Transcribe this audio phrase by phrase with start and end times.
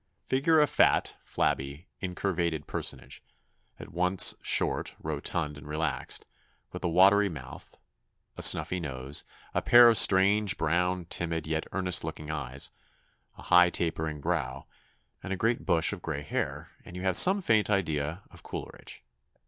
[0.25, 3.21] Figure a fat, flabby, incurvated personage,
[3.79, 6.25] at once short, rotund, and relaxed,
[6.71, 7.77] with a watery mouth,
[8.35, 12.71] a snuffy nose, a pair of strange brown, timid, yet earnest looking eyes,
[13.37, 14.65] a high tapering brow,
[15.21, 19.03] and a great bush of gray hair, and you have some faint idea of Coleridge.